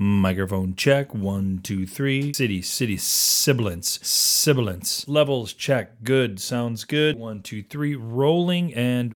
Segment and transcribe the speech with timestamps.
[0.00, 1.12] Microphone check.
[1.12, 2.32] One, two, three.
[2.32, 5.08] City, city, sibilance, sibilance.
[5.08, 6.04] Levels check.
[6.04, 6.38] Good.
[6.38, 7.18] Sounds good.
[7.18, 7.96] One, two, three.
[7.96, 9.12] Rolling and.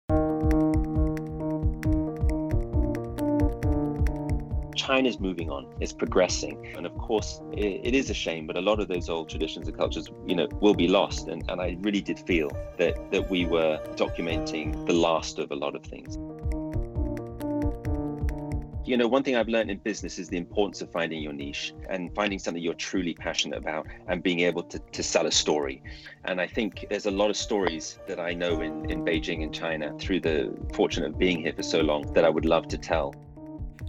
[4.74, 6.74] China's moving on, it's progressing.
[6.76, 9.68] And of course, it, it is a shame, but a lot of those old traditions
[9.68, 11.28] and cultures, you know, will be lost.
[11.28, 15.54] And, and I really did feel that, that we were documenting the last of a
[15.54, 16.18] lot of things.
[18.84, 21.72] You know, one thing I've learned in business is the importance of finding your niche
[21.88, 25.84] and finding something you're truly passionate about and being able to, to sell a story.
[26.24, 29.54] And I think there's a lot of stories that I know in, in Beijing and
[29.54, 32.78] China through the fortune of being here for so long that I would love to
[32.78, 33.14] tell.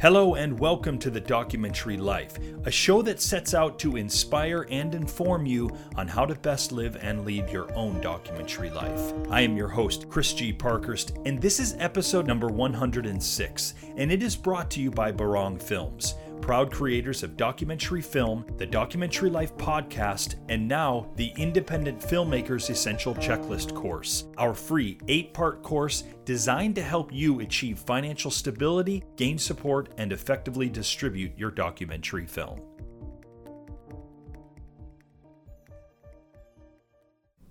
[0.02, 4.94] Hello, and welcome to The Documentary Life, a show that sets out to inspire and
[4.94, 9.14] inform you on how to best live and lead your own documentary life.
[9.30, 10.52] I am your host, Chris G.
[10.52, 15.62] Parkhurst, and this is episode number 106, and it is brought to you by Barang
[15.62, 22.70] Films proud creators of documentary film, the Documentary Life podcast, and now the Independent Filmmakers
[22.70, 29.06] Essential Checklist course, our free eight part course designed to help you achieve financial stability,
[29.16, 32.60] gain support, and effectively distribute your documentary film.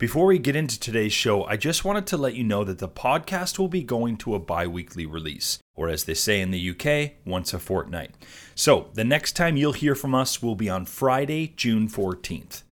[0.03, 2.89] Before we get into today's show, I just wanted to let you know that the
[2.89, 6.71] podcast will be going to a bi weekly release, or as they say in the
[6.71, 8.11] UK, once a fortnight.
[8.57, 12.65] So, the next time you'll hear from us will be on Friday, June 14th.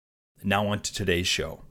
[0.44, 1.62] Now, on to today's show.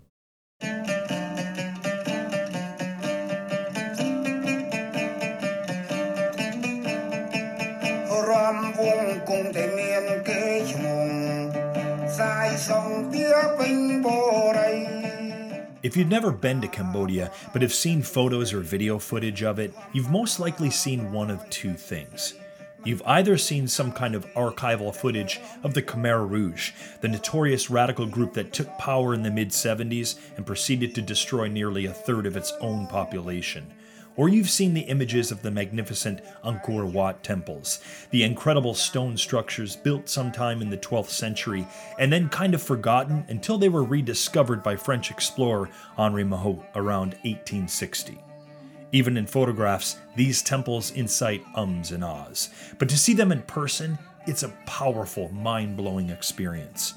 [15.81, 19.73] If you've never been to Cambodia but have seen photos or video footage of it,
[19.93, 22.35] you've most likely seen one of two things.
[22.85, 28.07] You've either seen some kind of archival footage of the Khmer Rouge, the notorious radical
[28.07, 32.27] group that took power in the mid 70s and proceeded to destroy nearly a third
[32.27, 33.73] of its own population
[34.19, 37.81] or you've seen the images of the magnificent Angkor Wat temples,
[38.11, 41.67] the incredible stone structures built sometime in the 12th century
[41.99, 47.15] and then kind of forgotten until they were rediscovered by French explorer Henri Mouhot around
[47.23, 48.19] 1860.
[48.91, 53.97] Even in photographs, these temples incite ums and ahs, but to see them in person,
[54.27, 56.95] it's a powerful, mind blowing experience.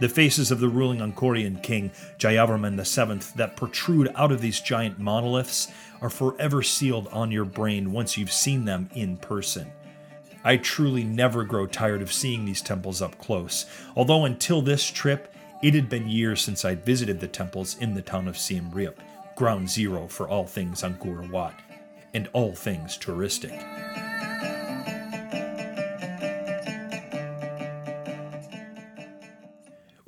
[0.00, 4.98] The faces of the ruling Angkorian king, Jayavarman VII, that protrude out of these giant
[4.98, 5.68] monoliths
[6.00, 9.70] are forever sealed on your brain once you've seen them in person.
[10.42, 15.34] I truly never grow tired of seeing these temples up close, although until this trip,
[15.62, 18.98] it had been years since I'd visited the temples in the town of Siem Reap,
[19.36, 21.54] ground zero for all things Angkor Wat,
[22.14, 24.09] and all things touristic.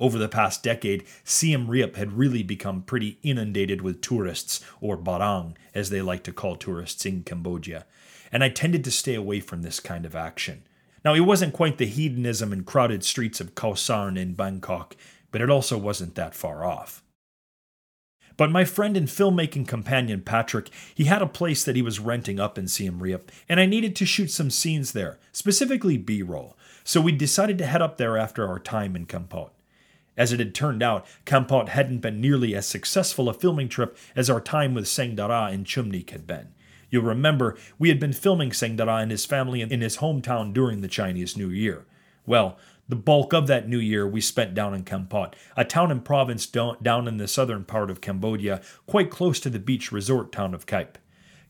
[0.03, 5.55] Over the past decade, Siem Reap had really become pretty inundated with tourists, or barang,
[5.73, 7.85] as they like to call tourists in Cambodia,
[8.29, 10.63] and I tended to stay away from this kind of action.
[11.05, 14.97] Now, it wasn't quite the hedonism and crowded streets of Khao Sarn in Bangkok,
[15.31, 17.01] but it also wasn't that far off.
[18.35, 22.41] But my friend and filmmaking companion Patrick, he had a place that he was renting
[22.41, 26.57] up in Siem Reap, and I needed to shoot some scenes there, specifically B roll.
[26.83, 29.51] So we decided to head up there after our time in Kampot.
[30.15, 34.29] As it had turned out, Kampot hadn't been nearly as successful a filming trip as
[34.29, 36.49] our time with Seng Dara in Chumnik had been.
[36.89, 40.81] You'll remember we had been filming Seng Dara and his family in his hometown during
[40.81, 41.85] the Chinese New Year.
[42.27, 42.57] Well,
[42.87, 46.45] the bulk of that new year we spent down in Kampot, a town and province
[46.45, 50.65] down in the southern part of Cambodia, quite close to the beach resort town of
[50.65, 50.97] Kep.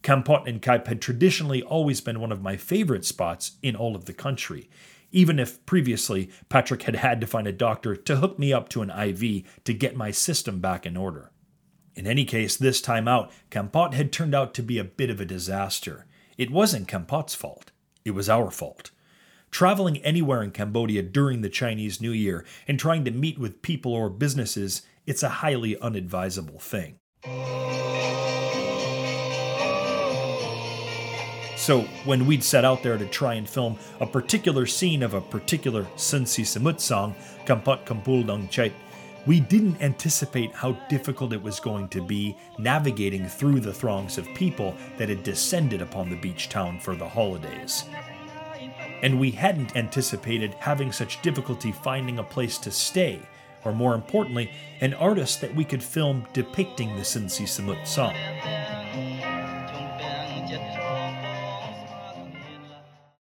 [0.03, 4.05] Kampot and Kep had traditionally always been one of my favorite spots in all of
[4.05, 4.69] the country
[5.13, 8.81] even if previously Patrick had had to find a doctor to hook me up to
[8.81, 11.31] an IV to get my system back in order.
[11.95, 15.21] In any case, this time out, Kampot had turned out to be a bit of
[15.21, 16.07] a disaster.
[16.37, 17.71] It wasn't Kampot's fault,
[18.03, 18.89] it was our fault.
[19.51, 23.93] Traveling anywhere in Cambodia during the Chinese New Year and trying to meet with people
[23.93, 26.97] or businesses, it's a highly unadvisable thing.
[31.63, 35.21] So when we'd set out there to try and film a particular scene of a
[35.21, 37.15] particular Sinn Sisamouth song,
[37.45, 38.73] Kampot Kampul Dong Chait,
[39.25, 44.27] we didn't anticipate how difficult it was going to be navigating through the throngs of
[44.35, 47.85] people that had descended upon the beach town for the holidays.
[49.01, 53.21] And we hadn't anticipated having such difficulty finding a place to stay,
[53.63, 54.51] or more importantly,
[54.81, 58.13] an artist that we could film depicting the Sinn Sisamouth song.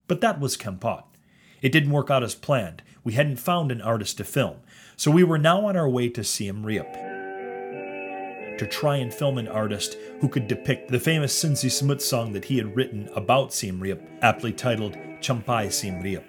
[0.09, 1.05] But that was Kampot.
[1.63, 2.83] It didn't work out as planned.
[3.05, 4.57] We hadn't found an artist to film,
[4.97, 6.87] so we were now on our way to Siem Reap
[8.59, 12.45] to try and film an artist who could depict the famous Sinn Sisamouth song that
[12.45, 16.25] he had written about Siem Reap, aptly titled Champai Siem Reap.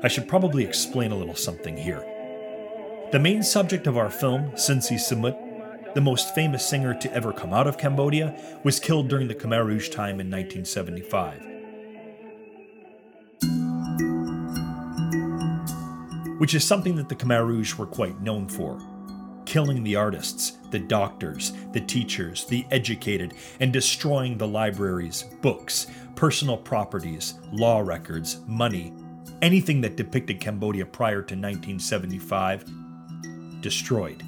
[0.00, 2.04] I should probably explain a little something here.
[3.10, 7.54] The main subject of our film, Sinn Sisamouth, the most famous singer to ever come
[7.54, 11.42] out of Cambodia, was killed during the Khmer Rouge time in 1975.
[16.38, 18.78] Which is something that the Khmer Rouge were quite known for
[19.46, 26.58] killing the artists, the doctors, the teachers, the educated, and destroying the libraries, books, personal
[26.58, 28.92] properties, law records, money,
[29.40, 32.66] anything that depicted Cambodia prior to 1975,
[33.60, 34.22] destroyed.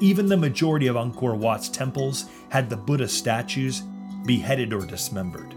[0.00, 3.82] Even the majority of Angkor Wat's temples had the Buddha statues
[4.24, 5.54] beheaded or dismembered.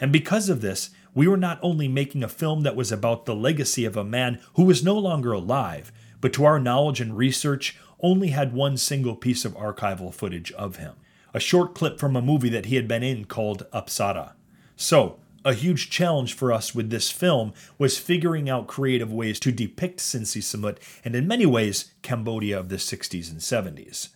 [0.00, 3.36] And because of this, we were not only making a film that was about the
[3.36, 7.76] legacy of a man who was no longer alive, but to our knowledge and research,
[8.00, 10.94] only had one single piece of archival footage of him
[11.34, 14.32] a short clip from a movie that he had been in called Apsara.
[14.76, 19.52] So, a huge challenge for us with this film was figuring out creative ways to
[19.52, 24.08] depict Sinn Sisamouth and, in many ways, Cambodia of the 60s and 70s.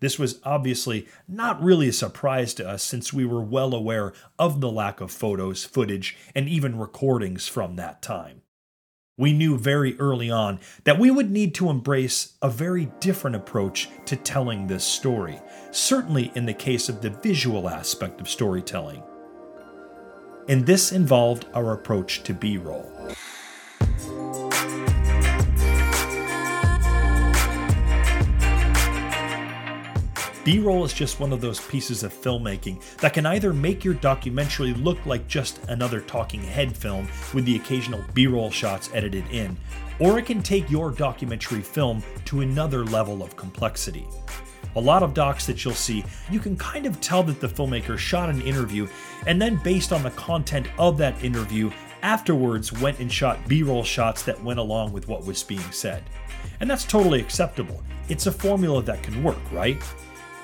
[0.00, 4.60] This was obviously not really a surprise to us since we were well aware of
[4.60, 8.42] the lack of photos, footage, and even recordings from that time.
[9.16, 13.90] We knew very early on that we would need to embrace a very different approach
[14.06, 15.40] to telling this story,
[15.70, 19.04] certainly in the case of the visual aspect of storytelling
[20.48, 22.90] and this involved our approach to B roll.
[30.44, 33.94] B roll is just one of those pieces of filmmaking that can either make your
[33.94, 39.24] documentary look like just another talking head film with the occasional B roll shots edited
[39.30, 39.56] in,
[40.00, 44.04] or it can take your documentary film to another level of complexity.
[44.74, 47.98] A lot of docs that you'll see, you can kind of tell that the filmmaker
[47.98, 48.88] shot an interview
[49.26, 51.70] and then, based on the content of that interview,
[52.02, 56.02] afterwards went and shot B roll shots that went along with what was being said.
[56.60, 57.82] And that's totally acceptable.
[58.08, 59.82] It's a formula that can work, right?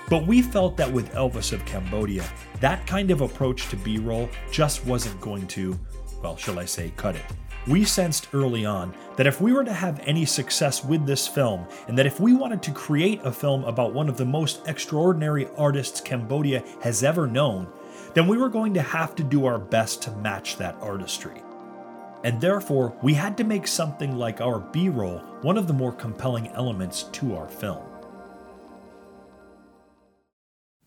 [0.08, 2.24] But we felt that with Elvis of Cambodia,
[2.60, 5.78] that kind of approach to B roll just wasn't going to,
[6.22, 7.24] well, shall I say, cut it
[7.68, 11.66] we sensed early on that if we were to have any success with this film,
[11.86, 15.48] and that if we wanted to create a film about one of the most extraordinary
[15.56, 17.66] artists Cambodia has ever known,
[18.14, 21.42] then we were going to have to do our best to match that artistry.
[22.24, 25.92] And therefore, we had to make something like our B roll one of the more
[25.92, 27.84] compelling elements to our film.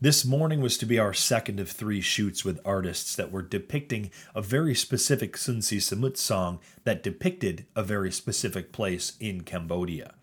[0.03, 4.09] This morning was to be our second of three shoots with artists that were depicting
[4.33, 10.15] a very specific Sinn Sisamouth song that depicted a very specific place in Cambodia.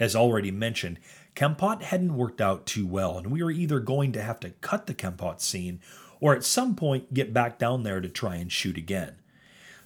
[0.00, 0.98] As already mentioned,
[1.36, 4.88] Kampot hadn't worked out too well, and we were either going to have to cut
[4.88, 5.78] the Kampot scene
[6.18, 9.14] or at some point get back down there to try and shoot again.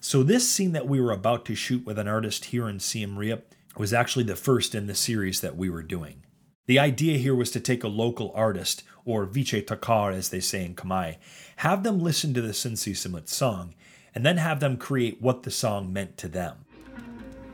[0.00, 3.19] So, this scene that we were about to shoot with an artist here in Siem
[3.19, 6.22] Reap was actually the first in the series that we were doing.
[6.67, 10.65] The idea here was to take a local artist, or Viche Takar as they say
[10.65, 11.17] in Khmer,
[11.56, 13.75] have them listen to the Sinn Sisamouth song,
[14.15, 16.65] and then have them create what the song meant to them.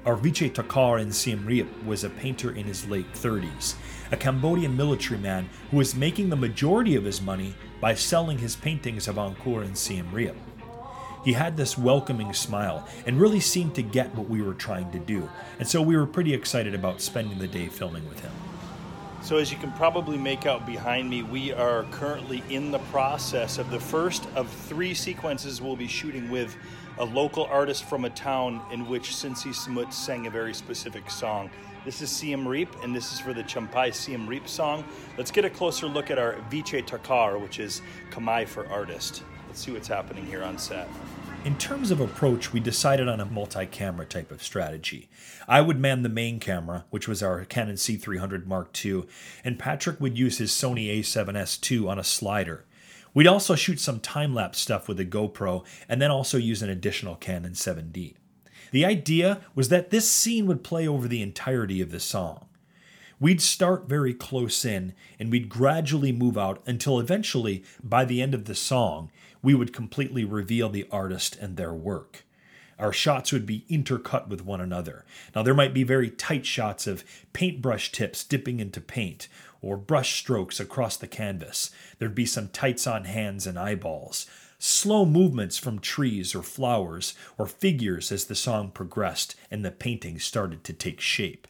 [0.06, 3.74] Our Viche Takar in Siem Reap was a painter in his late 30s,
[4.10, 8.56] a Cambodian military man who was making the majority of his money by selling his
[8.56, 10.34] paintings of Angkor and Siem Reap.
[11.22, 14.98] He had this welcoming smile and really seemed to get what we were trying to
[14.98, 15.28] do,
[15.58, 18.32] and so we were pretty excited about spending the day filming with him.
[19.22, 23.58] So, as you can probably make out behind me, we are currently in the process
[23.58, 26.56] of the first of three sequences we'll be shooting with
[26.98, 31.50] a local artist from a town in which Sinn Sisamouth sang a very specific song.
[31.84, 34.84] This is Siem Reap, and this is for the Champai Siem Reap song.
[35.18, 39.22] Let's get a closer look at our Viche Takar, which is Khmer for artist.
[39.48, 40.88] Let's see what's happening here on set.
[41.42, 45.08] In terms of approach, we decided on a multi camera type of strategy.
[45.48, 49.04] I would man the main camera, which was our Canon C300 Mark II,
[49.42, 52.66] and Patrick would use his Sony a7S II on a slider.
[53.14, 56.68] We'd also shoot some time lapse stuff with a GoPro and then also use an
[56.68, 58.16] additional Canon 7D.
[58.70, 62.48] The idea was that this scene would play over the entirety of the song.
[63.18, 68.34] We'd start very close in and we'd gradually move out until eventually, by the end
[68.34, 69.10] of the song,
[69.42, 72.24] we would completely reveal the artist and their work.
[72.78, 75.04] Our shots would be intercut with one another.
[75.34, 77.04] Now, there might be very tight shots of
[77.34, 79.28] paintbrush tips dipping into paint,
[79.60, 81.70] or brush strokes across the canvas.
[81.98, 84.26] There'd be some tights on hands and eyeballs,
[84.58, 90.18] slow movements from trees or flowers, or figures as the song progressed and the painting
[90.18, 91.46] started to take shape.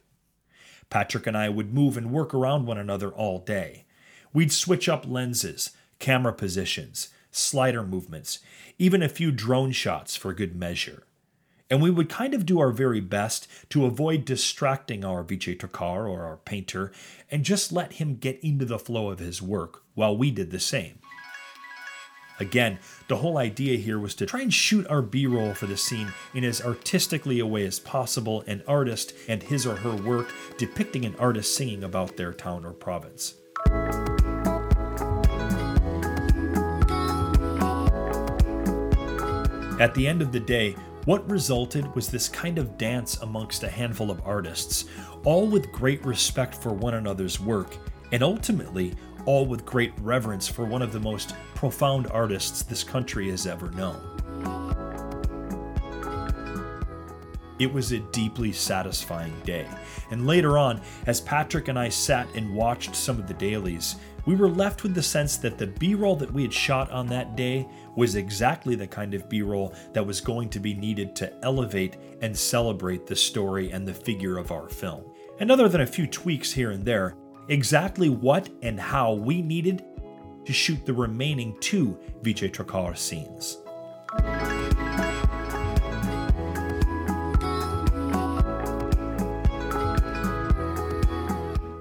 [0.89, 3.85] Patrick and I would move and work around one another all day.
[4.33, 8.39] We'd switch up lenses, camera positions, slider movements,
[8.77, 11.03] even a few drone shots for good measure.
[11.69, 16.23] And we would kind of do our very best to avoid distracting our Vicetokar or
[16.23, 16.91] our painter
[17.29, 20.59] and just let him get into the flow of his work while we did the
[20.59, 20.99] same.
[22.41, 25.77] Again, the whole idea here was to try and shoot our B roll for the
[25.77, 30.33] scene in as artistically a way as possible, an artist and his or her work
[30.57, 33.35] depicting an artist singing about their town or province.
[39.81, 43.67] At the end of the day, what resulted was this kind of dance amongst a
[43.67, 44.85] handful of artists,
[45.23, 47.75] all with great respect for one another's work,
[48.11, 48.93] and ultimately,
[49.25, 53.71] all with great reverence for one of the most profound artists this country has ever
[53.71, 53.99] known.
[57.57, 59.67] It was a deeply satisfying day,
[60.11, 64.35] and later on, as Patrick and I sat and watched some of the dailies, we
[64.35, 67.35] were left with the sense that the B roll that we had shot on that
[67.35, 71.33] day was exactly the kind of B roll that was going to be needed to
[71.43, 75.03] elevate and celebrate the story and the figure of our film.
[75.39, 77.15] And other than a few tweaks here and there,
[77.47, 79.83] exactly what and how we needed
[80.45, 83.57] to shoot the remaining two Vicetokar scenes.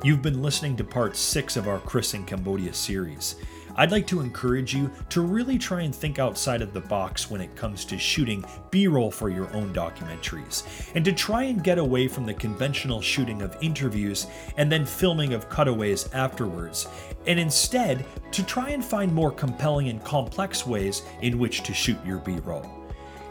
[0.03, 3.37] You've been listening to part 6 of our Chris in Cambodia series.
[3.77, 7.43] I'd like to encourage you to really try and think outside of the box when
[7.43, 10.65] it comes to shooting B roll for your own documentaries,
[10.95, 14.27] and to try and get away from the conventional shooting of interviews
[14.57, 16.89] and then filming of cutaways afterwards,
[17.27, 21.99] and instead to try and find more compelling and complex ways in which to shoot
[22.07, 22.67] your B roll.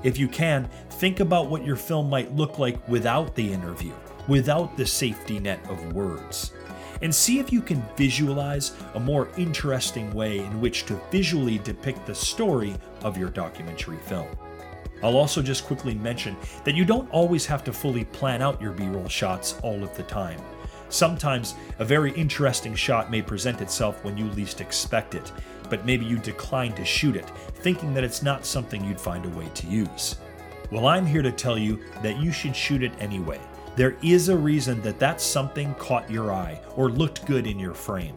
[0.03, 3.93] If you can, think about what your film might look like without the interview,
[4.27, 6.53] without the safety net of words
[7.01, 12.06] and see if you can visualize a more interesting way in which to visually depict
[12.06, 14.27] the story of your documentary film.
[15.01, 18.74] I'll also just quickly mention that you don't always have to fully plan out your
[18.74, 20.39] B roll shots all of the time.
[20.89, 25.32] Sometimes a very interesting shot may present itself when you least expect it,
[25.70, 29.38] but maybe you decline to shoot it, thinking that it's not something you'd find a
[29.38, 30.18] way to use.
[30.72, 33.39] Well, I'm here to tell you that you should shoot it anyway
[33.79, 37.74] there is a reason that that something caught your eye or looked good in your
[37.74, 38.13] frame.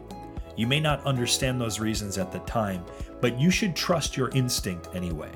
[0.56, 2.84] You may not understand those reasons at the time,
[3.20, 5.30] but you should trust your instinct anyway.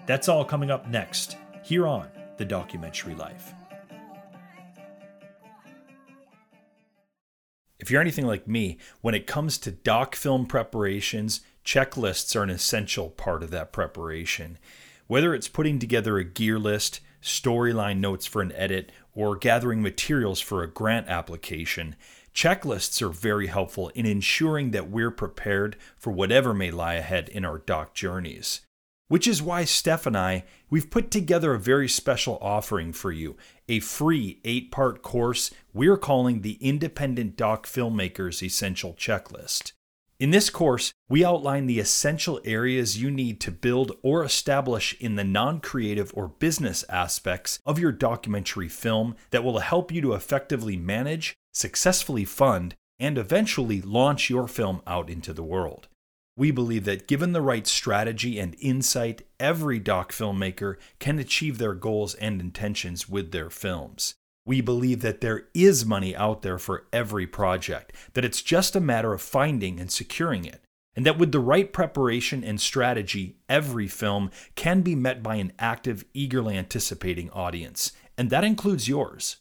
[0.07, 3.53] That's all coming up next, here on The Documentary Life.
[7.87, 12.49] If you're anything like me, when it comes to doc film preparations, checklists are an
[12.49, 14.57] essential part of that preparation.
[15.07, 20.41] Whether it's putting together a gear list, storyline notes for an edit, or gathering materials
[20.41, 21.95] for a grant application,
[22.35, 27.45] checklists are very helpful in ensuring that we're prepared for whatever may lie ahead in
[27.45, 28.59] our doc journeys.
[29.07, 33.37] Which is why Steph and I, we've put together a very special offering for you
[33.69, 39.71] a free eight part course we're calling the Independent Doc Filmmakers Essential Checklist.
[40.19, 45.15] In this course, we outline the essential areas you need to build or establish in
[45.15, 50.13] the non creative or business aspects of your documentary film that will help you to
[50.13, 55.87] effectively manage, successfully fund, and eventually launch your film out into the world.
[56.37, 61.73] We believe that given the right strategy and insight, every doc filmmaker can achieve their
[61.73, 64.13] goals and intentions with their films.
[64.45, 68.79] We believe that there is money out there for every project, that it's just a
[68.79, 70.61] matter of finding and securing it.
[70.97, 75.53] and that with the right preparation and strategy, every film can be met by an
[75.59, 79.37] active, eagerly anticipating audience, and that includes yours.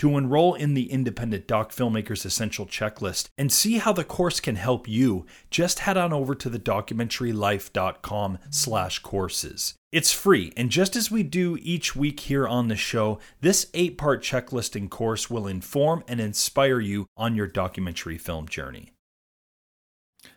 [0.00, 4.56] To enroll in the Independent Doc Filmmakers Essential Checklist and see how the course can
[4.56, 9.74] help you, just head on over to the documentarylife.com slash courses.
[9.92, 14.22] It's free, and just as we do each week here on the show, this eight-part
[14.22, 18.92] checklisting course will inform and inspire you on your documentary film journey.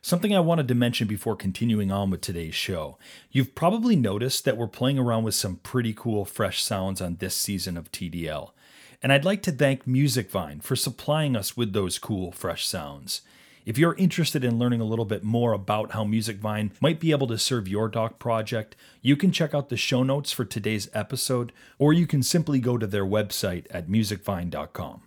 [0.01, 2.98] Something I wanted to mention before continuing on with today's show.
[3.32, 7.36] You've probably noticed that we're playing around with some pretty cool fresh sounds on this
[7.36, 8.51] season of TDL.
[9.03, 13.22] And I'd like to thank Musicvine for supplying us with those cool, fresh sounds.
[13.65, 17.27] If you're interested in learning a little bit more about how Musicvine might be able
[17.27, 21.51] to serve your doc project, you can check out the show notes for today's episode,
[21.77, 25.01] or you can simply go to their website at musicvine.com.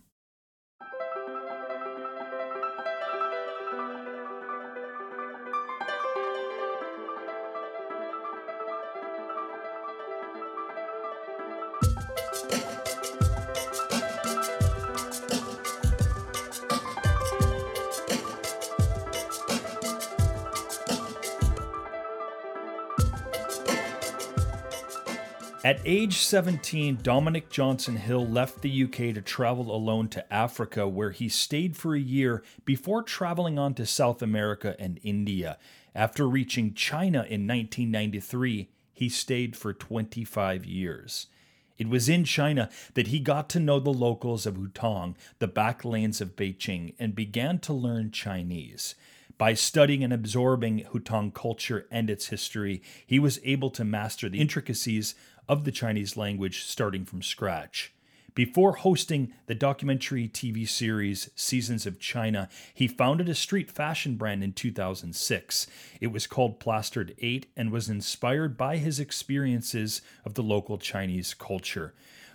[26.17, 31.29] age 17, Dominic Johnson Hill left the UK to travel alone to Africa, where he
[31.29, 35.59] stayed for a year before traveling on to South America and India.
[35.95, 41.27] After reaching China in 1993, he stayed for 25 years.
[41.77, 45.85] It was in China that he got to know the locals of Hutong, the back
[45.85, 48.95] lanes of Beijing, and began to learn Chinese.
[49.39, 54.41] By studying and absorbing Hutong culture and its history, he was able to master the
[54.41, 55.15] intricacies
[55.49, 57.93] of the Chinese language starting from scratch.
[58.37, 64.45] Before hosting the documentary TV series Seasons of China, he founded a street fashion brand
[64.45, 65.67] in 2006.
[66.03, 71.33] It was called Plastered 8 and was inspired by his experiences of the local Chinese
[71.33, 71.95] culture.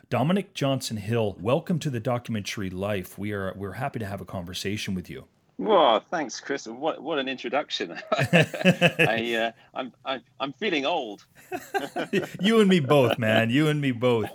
[0.09, 3.19] Dominic Johnson Hill, welcome to the documentary life.
[3.19, 5.25] We are we're happy to have a conversation with you.
[5.57, 6.65] Well, thanks, Chris.
[6.67, 7.91] What what an introduction.
[8.11, 11.25] I, uh, I'm, I'm I'm feeling old.
[12.41, 13.49] you and me both, man.
[13.49, 14.29] You and me both.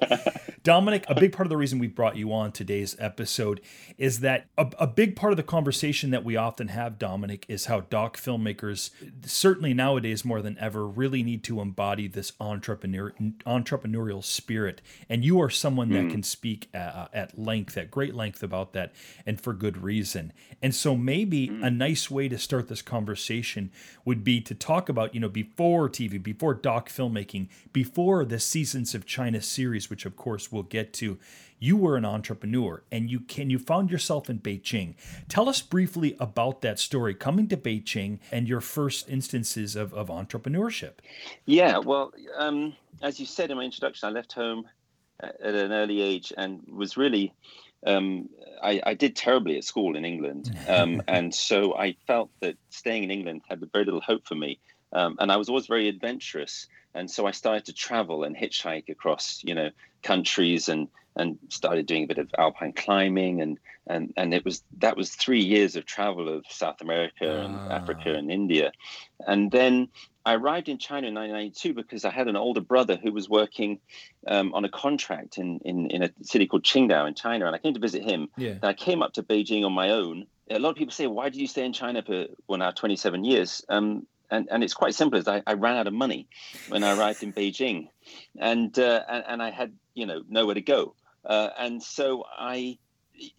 [0.62, 3.61] Dominic, a big part of the reason we brought you on today's episode
[3.98, 7.66] is that a, a big part of the conversation that we often have, Dominic, is
[7.66, 8.90] how doc filmmakers,
[9.24, 13.12] certainly nowadays more than ever, really need to embody this entrepreneur
[13.46, 14.83] entrepreneurial spirit.
[15.09, 16.11] And you are someone that mm.
[16.11, 18.92] can speak at, at length, at great length about that,
[19.24, 20.33] and for good reason.
[20.61, 21.64] And so maybe mm.
[21.64, 23.70] a nice way to start this conversation
[24.05, 28.94] would be to talk about, you know, before TV, before doc filmmaking, before the Seasons
[28.94, 31.18] of China series, which of course we'll get to,
[31.59, 34.94] you were an entrepreneur and you can you found yourself in Beijing.
[35.29, 40.09] Tell us briefly about that story, coming to Beijing and your first instances of, of
[40.09, 40.94] entrepreneurship.
[41.46, 44.66] Yeah, well, um, as you said in my introduction, I left home
[45.20, 47.33] at an early age and was really
[47.87, 48.29] um,
[48.62, 53.05] I, I, did terribly at school in England, um, and so I felt that staying
[53.05, 54.59] in England had very little hope for me.
[54.92, 58.88] Um, and I was always very adventurous, and so I started to travel and hitchhike
[58.88, 59.70] across, you know,
[60.03, 64.62] countries and and started doing a bit of alpine climbing and and and it was
[64.79, 67.68] that was three years of travel of South America and ah.
[67.70, 68.72] Africa and India,
[69.27, 69.88] and then
[70.26, 73.78] I arrived in China in 1992 because I had an older brother who was working
[74.26, 77.58] um, on a contract in, in in a city called Qingdao in China, and I
[77.58, 78.28] came to visit him.
[78.36, 78.50] Yeah.
[78.50, 80.26] And I came up to Beijing on my own.
[80.50, 83.24] A lot of people say, "Why did you stay in China for well now 27
[83.24, 86.26] years?" Um, and, and it's quite simple as I, I ran out of money
[86.68, 87.88] when I arrived in Beijing
[88.38, 90.94] and, uh, and, and I had, you know, nowhere to go.
[91.24, 92.78] Uh, and so I,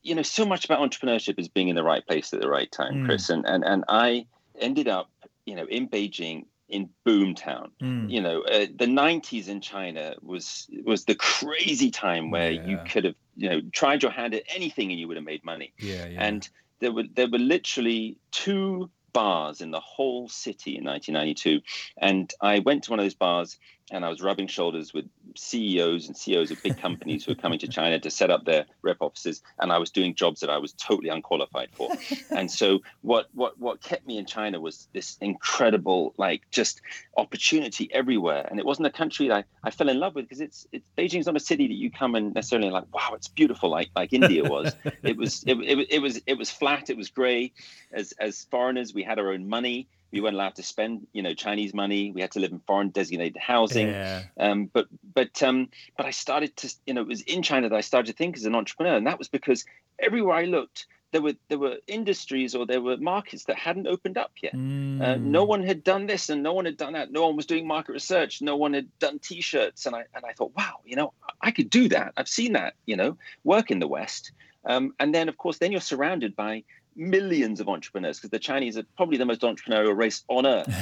[0.02, 2.72] you know, so much about entrepreneurship is being in the right place at the right
[2.72, 3.06] time, mm.
[3.06, 3.30] Chris.
[3.30, 4.28] And, and, and I
[4.60, 5.10] ended up,
[5.46, 7.70] you know, in Beijing in boomtown.
[7.82, 8.10] Mm.
[8.10, 12.66] You know, uh, the 90s in China was was the crazy time where yeah.
[12.66, 15.44] you could have, you know, tried your hand at anything and you would have made
[15.44, 15.74] money.
[15.80, 16.24] Yeah, yeah.
[16.24, 16.48] And
[16.80, 21.62] there were there were literally two bars in the whole city in 1992.
[21.98, 23.58] And I went to one of those bars
[23.92, 27.60] and I was rubbing shoulders with CEOs and CEOs of big companies who were coming
[27.60, 30.58] to China to set up their rep offices, and I was doing jobs that I
[30.58, 31.90] was totally unqualified for.
[32.32, 36.82] and so, what what what kept me in China was this incredible, like, just
[37.18, 38.46] opportunity everywhere.
[38.50, 41.26] And it wasn't a country I, I fell in love with because it's it's Beijing's
[41.26, 44.44] not a city that you come and necessarily like, wow, it's beautiful, like like India
[44.44, 44.76] was.
[45.04, 47.54] it was it, it, it was it was flat, it was grey.
[47.94, 51.34] As as foreigners, we had our own money we weren't allowed to spend you know
[51.34, 54.24] chinese money we had to live in foreign designated housing yeah.
[54.40, 57.76] um, but but um, but i started to you know it was in china that
[57.76, 59.66] i started to think as an entrepreneur and that was because
[60.00, 64.18] everywhere i looked there were there were industries or there were markets that hadn't opened
[64.18, 64.54] up yet.
[64.54, 65.02] Mm.
[65.02, 67.12] Uh, no one had done this and no one had done that.
[67.12, 68.42] No one was doing market research.
[68.42, 69.86] No one had done T-shirts.
[69.86, 72.14] And I and I thought, wow, you know, I could do that.
[72.18, 74.32] I've seen that, you know, work in the West.
[74.66, 76.64] Um, and then of course, then you're surrounded by
[76.98, 80.74] millions of entrepreneurs because the Chinese are probably the most entrepreneurial race on earth.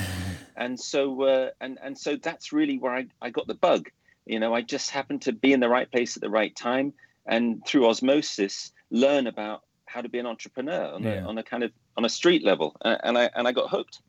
[0.55, 3.89] and so uh, and and so that's really where I, I got the bug.
[4.25, 6.93] You know, I just happened to be in the right place at the right time,
[7.25, 11.23] and through osmosis, learn about how to be an entrepreneur on, yeah.
[11.23, 13.99] a, on a kind of on a street level, and I and I got hooked.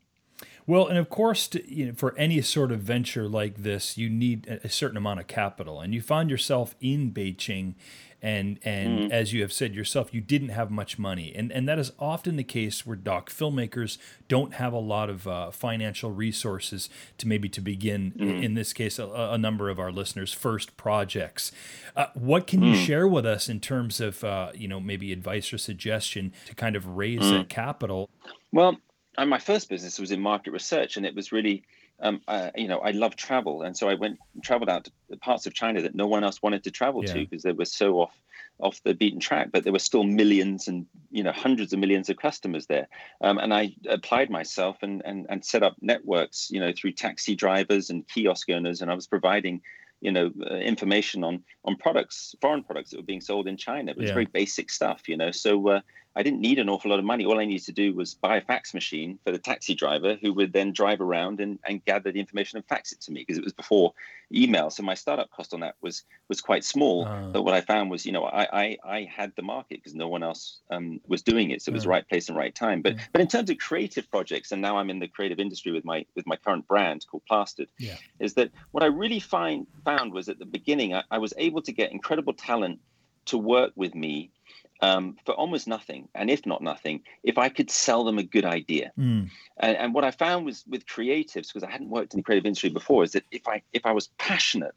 [0.65, 4.09] Well, and of course, to, you know, for any sort of venture like this, you
[4.09, 7.75] need a certain amount of capital, and you found yourself in Beijing
[8.21, 9.11] and and mm.
[9.11, 12.35] as you have said yourself you didn't have much money and and that is often
[12.35, 17.47] the case where doc filmmakers don't have a lot of uh, financial resources to maybe
[17.47, 18.43] to begin mm.
[18.43, 21.51] in this case a, a, number of our listeners first projects
[21.95, 22.71] uh, what can mm.
[22.71, 26.55] you share with us in terms of uh, you know maybe advice or suggestion to
[26.55, 27.37] kind of raise mm.
[27.37, 28.09] that capital
[28.51, 28.77] well
[29.25, 31.63] my first business was in market research and it was really
[31.99, 35.47] um, uh, you know, I love travel, and so I went traveled out to parts
[35.47, 37.13] of China that no one else wanted to travel yeah.
[37.13, 38.21] to because they were so off
[38.59, 39.49] off the beaten track.
[39.51, 42.87] But there were still millions and you know hundreds of millions of customers there,
[43.21, 47.35] um, and I applied myself and, and and set up networks, you know, through taxi
[47.35, 49.61] drivers and kiosk owners, and I was providing
[49.99, 53.89] you know uh, information on on products foreign products that were being sold in china
[53.89, 54.13] it was yeah.
[54.13, 55.81] very basic stuff you know so uh,
[56.17, 57.25] I didn't need an awful lot of money.
[57.25, 60.33] All I needed to do was buy a fax machine for the taxi driver who
[60.33, 63.37] would then drive around and, and gather the information and fax it to me because
[63.37, 63.93] it was before
[64.33, 64.71] email.
[64.71, 67.05] So my startup cost on that was was quite small.
[67.05, 69.93] Uh, but what I found was, you know, I I, I had the market because
[69.93, 71.61] no one else um, was doing it.
[71.61, 72.81] So it was the right place and right time.
[72.81, 73.03] But yeah.
[73.11, 76.03] but in terms of creative projects, and now I'm in the creative industry with my
[76.15, 77.97] with my current brand called Plastered, yeah.
[78.19, 81.61] is that what I really find found was at the beginning I, I was able
[81.61, 82.79] to get incredible talent
[83.25, 84.31] to work with me
[84.81, 88.45] um, for almost nothing, and if not nothing, if I could sell them a good
[88.45, 88.91] idea.
[88.97, 89.29] Mm.
[89.57, 92.45] And, and, what I found was with creatives, because I hadn't worked in the creative
[92.45, 94.75] industry before, is that if I if I was passionate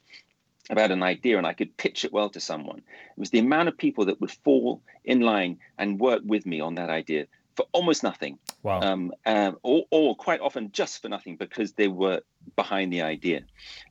[0.71, 3.69] about an idea and I could pitch it well to someone, it was the amount
[3.69, 7.67] of people that would fall in line and work with me on that idea for
[7.73, 8.39] almost nothing.
[8.63, 8.81] Wow.
[8.81, 12.21] Um, um, or, or quite often just for nothing because they were
[12.57, 13.43] behind the idea.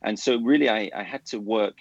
[0.01, 1.75] And so really I, I had to work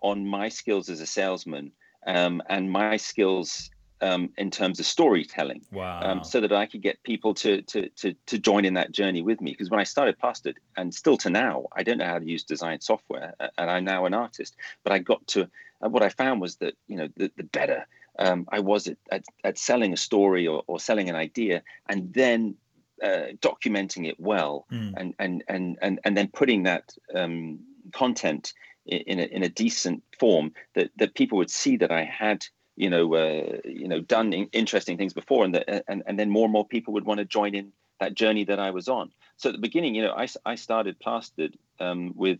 [0.00, 1.72] on my skills as a salesman
[2.06, 3.70] um, and my skills
[4.00, 5.62] um, in terms of storytelling.
[5.72, 6.00] Um, wow.
[6.02, 9.22] Um, so that I could get people to to to to join in that journey
[9.22, 9.52] with me.
[9.52, 12.44] Because when I started Plastered, and still to now, I don't know how to use
[12.44, 14.56] design software, and I'm now an artist.
[14.82, 15.48] But I got to
[15.84, 17.86] uh, what I found was that you know the, the better
[18.18, 22.12] um, I was at, at, at, selling a story or, or selling an idea, and
[22.14, 22.54] then
[23.02, 24.92] uh, documenting it well, mm.
[24.96, 27.58] and, and and and and then putting that um,
[27.92, 28.52] content
[28.86, 32.90] in a, in a decent form that that people would see that I had you
[32.90, 36.52] know, uh, you know, done interesting things before, and, the, and and then more and
[36.52, 39.10] more people would want to join in that journey that I was on.
[39.36, 42.38] So at the beginning, you know, I, I started plastered um, with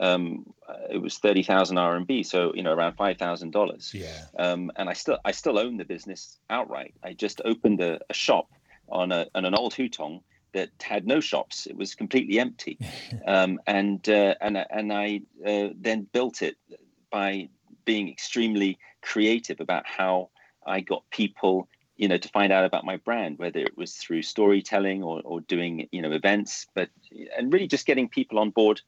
[0.00, 3.92] um, uh, it was thirty thousand RMB, so you know around five thousand dollars.
[3.94, 4.24] Yeah.
[4.38, 6.94] Um, and I still I still own the business outright.
[7.02, 8.50] I just opened a, a shop
[8.88, 11.66] on a on an old hutong that had no shops.
[11.66, 12.78] It was completely empty,
[13.26, 16.56] um, and uh, and and I uh, then built it
[17.10, 17.48] by
[17.88, 20.28] being extremely creative about how
[20.66, 24.20] I got people, you know, to find out about my brand, whether it was through
[24.20, 26.90] storytelling or, or doing, you know, events, but
[27.34, 28.82] and really just getting people on board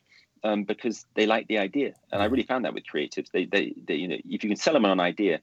[0.45, 1.95] um, because they like the idea.
[2.13, 4.57] And I really found that with creatives, they, they, they, you know, if you can
[4.57, 5.41] sell them an idea,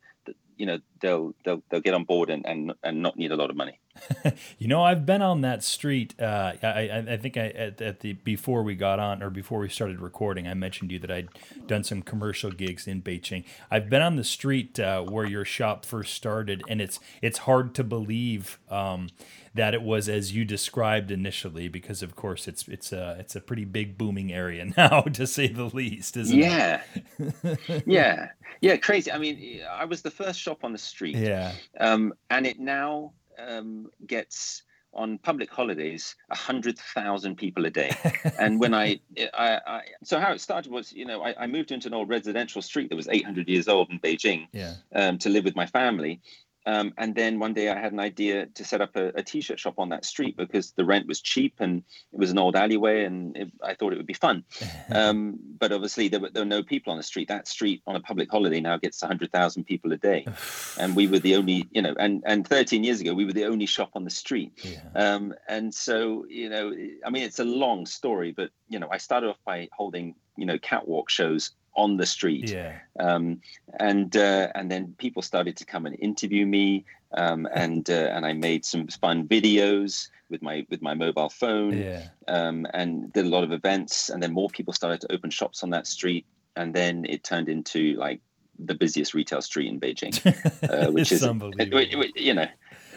[0.55, 3.49] you know, they'll they'll they'll get on board and and, and not need a lot
[3.49, 3.79] of money.
[4.57, 6.13] you know, I've been on that street.
[6.19, 9.69] Uh, I, I think I at, at, the before we got on or before we
[9.69, 11.29] started recording, I mentioned to you that I'd
[11.67, 13.43] done some commercial gigs in Beijing.
[13.69, 17.73] I've been on the street uh, where your shop first started, and it's it's hard
[17.75, 19.09] to believe um,
[19.53, 23.41] that it was as you described initially, because of course it's it's a it's a
[23.41, 26.81] pretty big booming area now, to say the least, isn't yeah.
[27.19, 27.59] it?
[27.65, 28.29] Yeah, yeah,
[28.61, 28.77] yeah.
[28.77, 29.11] Crazy.
[29.11, 31.15] I mean, I was the first shop on the street.
[31.27, 31.53] Yeah.
[31.79, 37.91] Um, and it now um, gets on public holidays a hundred thousand people a day.
[38.39, 38.99] and when I,
[39.33, 42.09] I, I, so how it started was, you know, I, I, moved into an old
[42.09, 44.75] residential street that was 800 years old in Beijing yeah.
[44.95, 46.21] um, to live with my family.
[46.67, 49.59] Um, and then one day I had an idea to set up a a t-shirt
[49.59, 53.05] shop on that street because the rent was cheap and it was an old alleyway
[53.05, 54.43] and it, I thought it would be fun.
[54.89, 57.27] Um, but obviously there were, there were no people on the street.
[57.27, 60.25] That street on a public holiday now gets 100,000 people a day.
[60.79, 63.45] and we were the only, you know, and, and 13 years ago, we were the
[63.45, 64.53] only shop on the street.
[64.63, 64.79] Yeah.
[64.95, 66.73] Um, and so, you know,
[67.05, 70.45] I mean, it's a long story, but, you know, I started off by holding, you
[70.45, 72.49] know, catwalk shows on the street.
[72.49, 72.79] Yeah.
[72.99, 73.39] Um,
[73.79, 76.83] and uh, and then people started to come and interview me.
[77.13, 81.77] um, and uh, and I made some fun videos with my with my mobile phone,
[81.77, 82.03] Yeah.
[82.27, 84.09] um, and did a lot of events.
[84.09, 86.25] And then more people started to open shops on that street,
[86.57, 88.19] and then it turned into like
[88.59, 90.13] the busiest retail street in Beijing,
[90.69, 91.77] uh, which is unbelievable.
[91.77, 92.47] which- which, you know.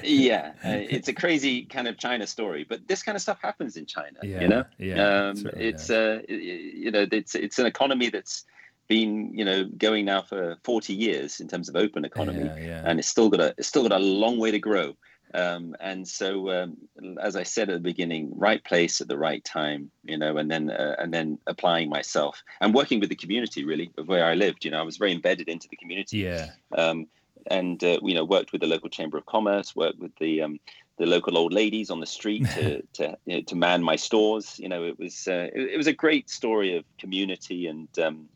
[0.02, 3.76] Yeah, uh, it's a crazy kind of China story, but this kind of stuff happens
[3.76, 4.18] in China.
[4.22, 5.36] Yeah, you know, yeah, um,
[5.68, 8.46] it's uh, you know, it's it's an economy that's
[8.90, 12.82] been you know going now for 40 years in terms of open economy, Yeah, yeah.
[12.84, 14.96] and it's still got a it's still got a long way to grow.
[15.32, 16.76] Um, and so, um,
[17.22, 20.50] as I said at the beginning, right place at the right time, you know, and
[20.50, 24.34] then uh, and then applying myself and working with the community really of where I
[24.34, 24.64] lived.
[24.64, 26.48] You know, I was very embedded into the community yeah.
[26.76, 27.06] um,
[27.46, 30.58] and uh, you know worked with the local chamber of commerce, worked with the um,
[30.98, 34.58] the local old ladies on the street to to you know, to man my stores.
[34.58, 38.28] You know, it was uh, it, it was a great story of community and um,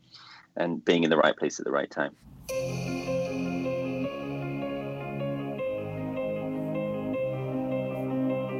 [0.55, 2.15] and being in the right place at the right time.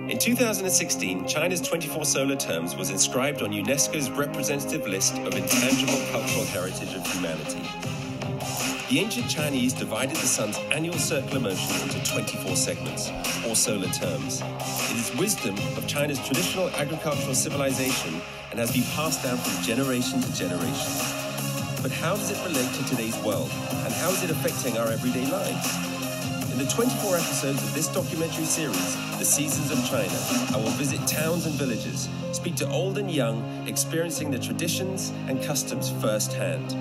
[0.07, 6.45] In 2016, China's 24 solar terms was inscribed on UNESCO's representative list of intangible cultural
[6.45, 7.61] heritage of humanity.
[8.89, 13.09] The ancient Chinese divided the sun's annual circular motion into 24 segments,
[13.47, 14.41] or solar terms.
[14.91, 20.21] It is wisdom of China's traditional agricultural civilization and has been passed down from generation
[20.21, 21.14] to generation.
[21.85, 25.23] But how does it relate to today's world, and how is it affecting our everyday
[25.27, 26.51] lives?
[26.51, 30.17] In the 24 episodes of this documentary series, The Seasons of China,
[30.51, 35.39] I will visit towns and villages, speak to old and young, experiencing the traditions and
[35.43, 36.75] customs firsthand.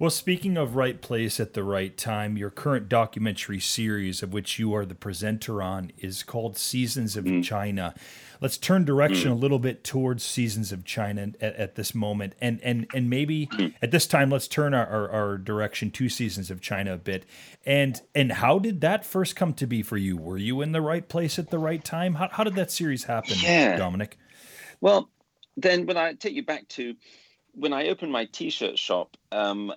[0.00, 4.56] Well, speaking of right place at the right time, your current documentary series, of which
[4.56, 7.42] you are the presenter on, is called Seasons of mm.
[7.42, 7.94] China.
[8.40, 9.32] Let's turn direction mm.
[9.32, 13.48] a little bit towards Seasons of China at, at this moment, and and and maybe
[13.48, 13.74] mm.
[13.82, 17.26] at this time, let's turn our, our, our direction to Seasons of China a bit.
[17.66, 20.16] And and how did that first come to be for you?
[20.16, 22.14] Were you in the right place at the right time?
[22.14, 23.76] How how did that series happen, Yeah.
[23.76, 24.16] Dominic?
[24.80, 25.10] Well,
[25.56, 26.94] then when I take you back to
[27.54, 29.72] when I opened my T-shirt shop, um,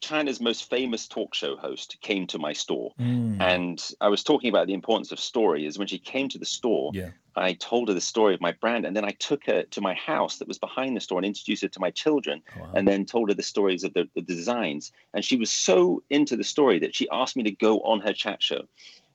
[0.00, 4.50] China's most famous talk show host came to my store, Mm, and I was talking
[4.50, 5.66] about the importance of story.
[5.66, 7.10] Is when she came to the store, yeah.
[7.36, 9.94] I told her the story of my brand, and then I took her to my
[9.94, 12.72] house that was behind the store and introduced her to my children, Wow.
[12.74, 14.92] and then told her the stories of the, the designs.
[15.14, 18.12] And she was so into the story that she asked me to go on her
[18.12, 18.62] chat show.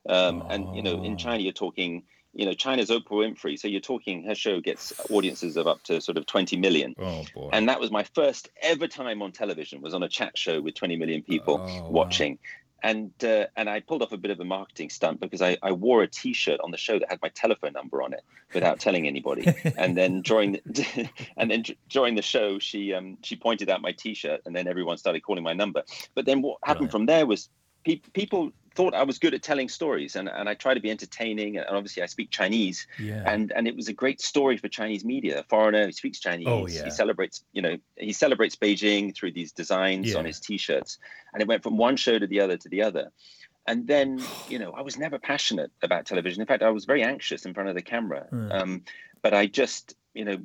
[0.08, 1.02] Um, And you know, Oh.
[1.02, 2.04] in China, you're talking,
[2.36, 4.22] you know, China's Oprah Winfrey, so you're talking.
[4.24, 6.94] Her show gets audiences of up to sort of 20 million.
[6.98, 7.50] Oh boy.
[7.52, 9.80] And that was my first ever time on television.
[9.80, 11.88] Was on a chat show with 20 million people Oh, wow.
[11.90, 12.38] watching.
[12.82, 15.72] And uh, and I pulled off a bit of a marketing stunt because I, I
[15.72, 18.22] wore a T-shirt on the show that had my telephone number on it
[18.52, 19.46] without telling anybody.
[19.78, 23.92] and then during the, and then during the show, she um she pointed out my
[23.92, 25.82] T-shirt, and then everyone started calling my number.
[26.14, 26.92] But then what happened Brilliant.
[26.92, 27.48] from there was
[27.84, 30.90] pe- people thought I was good at telling stories, and, and I try to be
[30.90, 31.56] entertaining.
[31.56, 33.24] And obviously, I speak Chinese, yeah.
[33.26, 35.40] and and it was a great story for Chinese media.
[35.40, 36.84] A foreigner who speaks Chinese, Oh, yeah.
[36.84, 40.98] he celebrates, you know, he celebrates Beijing through these designs on his T-shirts,
[41.32, 43.10] and it went from one show to the other to the other.
[43.66, 46.40] And then, you know, I was never passionate about television.
[46.40, 48.26] In fact, I was very anxious in front of the camera.
[48.30, 48.52] Hmm.
[48.52, 48.82] Um,
[49.22, 50.38] but I just, you know,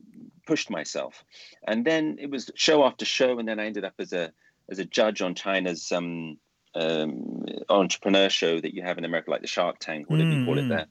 [0.48, 1.24] pushed myself.
[1.68, 4.32] And then it was show after show, and then I ended up as a
[4.70, 6.38] as a judge on China's um,
[6.76, 10.56] um, entrepreneur show that you have in America, like the Shark Tank, whatever you call
[10.56, 10.88] Mm, it there.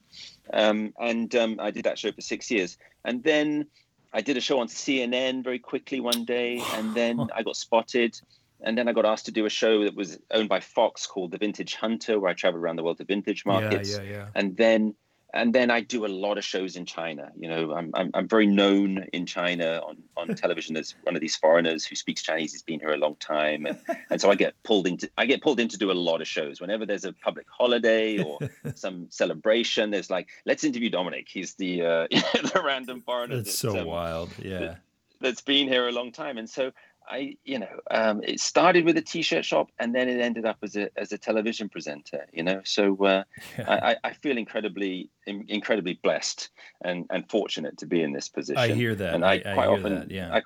[0.53, 2.77] Um, and um, I did that show for six years.
[3.05, 3.67] And then
[4.13, 8.15] I did a show on CNN very quickly one day, and then I got spotted.
[8.63, 11.31] And then I got asked to do a show that was owned by Fox called
[11.31, 14.25] The Vintage Hunter, where I traveled around the world to vintage markets Yeah, yeah, yeah.
[14.35, 14.93] and then
[15.33, 17.31] and then I do a lot of shows in China.
[17.37, 21.21] You know, I'm I'm, I'm very known in China on, on television as one of
[21.21, 22.51] these foreigners who speaks Chinese.
[22.51, 25.41] He's been here a long time, and, and so I get pulled into I get
[25.41, 26.59] pulled in to do a lot of shows.
[26.59, 28.39] Whenever there's a public holiday or
[28.75, 31.27] some celebration, there's like, let's interview Dominic.
[31.29, 34.29] He's the uh, the random foreigner That's that, so um, wild.
[34.37, 34.75] Yeah.
[35.21, 36.37] that's been here a long time.
[36.37, 36.71] And so
[37.09, 40.57] I, you know, um, it started with a t-shirt shop, and then it ended up
[40.63, 42.25] as a as a television presenter.
[42.31, 43.23] You know, so uh,
[43.57, 46.49] I, I- I feel incredibly in- incredibly blessed
[46.83, 48.57] and and fortunate to be in this position.
[48.61, 49.13] I hear that.
[49.13, 50.11] and I, I, quite hear often, that.
[50.11, 50.33] Yeah.
[50.33, 50.41] I,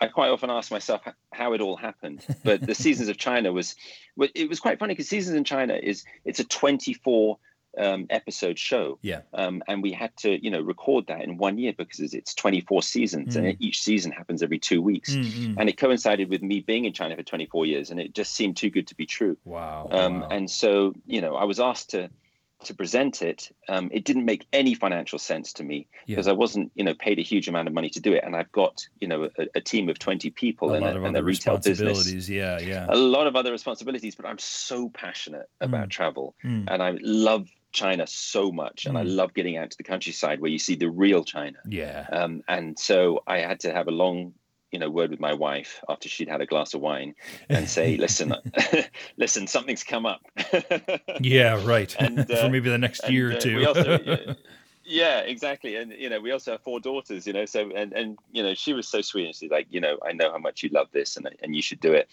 [0.00, 1.02] I quite often ask myself
[1.32, 2.26] how it all happened.
[2.42, 3.74] But the Seasons of China was,
[4.34, 7.38] it was quite funny because Seasons in China is it's a 24
[7.78, 9.20] um, episode show, yeah.
[9.34, 12.34] um, and we had to you know record that in one year because it's- it's
[12.34, 13.56] 24 seasons, and Mm.
[13.60, 15.14] each season happens every two weeks.
[15.14, 15.54] Mm, mm.
[15.58, 18.56] And it coincided with me being in China for 24 years, and it just seemed
[18.56, 19.36] too good to be true.
[19.44, 19.88] Wow.
[19.90, 20.28] Um, wow.
[20.30, 22.10] And so, you know, I was asked to
[22.62, 26.14] to present it, um, it didn't make any financial sense to me Yeah.
[26.16, 28.34] because I wasn't, you know, paid a huge amount of money to do it, and
[28.34, 31.04] I've got, you know, a, a team of twenty people a and, lot a, of
[31.04, 32.26] and other a retail business.
[32.26, 32.86] Yeah, yeah.
[32.88, 34.14] a lot of other responsibilities.
[34.14, 36.64] But I'm so passionate about travel, Mm.
[36.68, 39.16] and I love China so much, and I Mm.
[39.16, 41.58] love getting out to the countryside where you see the real China.
[41.68, 42.06] Yeah.
[42.10, 44.32] Um, and so I had to have a long,
[44.72, 47.14] you know, word with my wife after she'd had a glass of wine
[47.50, 48.32] and say, "Listen,
[49.18, 50.22] listen, something's come up."
[51.20, 51.94] Yeah, right.
[51.98, 53.66] And, For uh, maybe the next and, year or uh, two.
[53.66, 54.34] also, yeah,
[54.84, 55.76] yeah, exactly.
[55.76, 57.26] And you know, we also have four daughters.
[57.26, 59.80] You know, so and and you know, she was so sweet, and she's like, you
[59.80, 62.08] know, I know how much you love this, and and you should do it.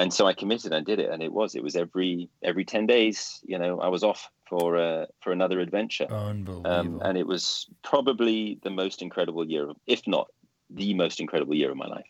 [0.00, 2.86] And so I committed and did it, and it was it was every every ten
[2.86, 3.40] days.
[3.44, 6.06] You know, I was off for uh, for another adventure.
[6.10, 6.70] Unbelievable.
[6.70, 10.28] Um, and it was probably the most incredible year, if not
[10.70, 12.06] the most incredible year of my life.